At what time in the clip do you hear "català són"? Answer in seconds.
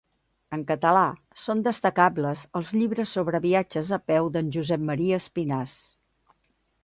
0.69-1.59